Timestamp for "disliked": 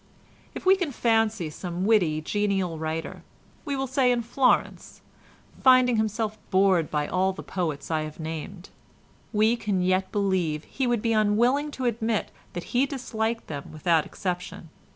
12.87-13.45